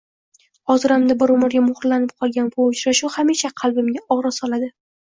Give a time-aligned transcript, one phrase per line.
[0.71, 4.77] Xotiramda bir umrga muhrlanib qolgan bu uchrashuv hamisha qalbimga og`riq soladi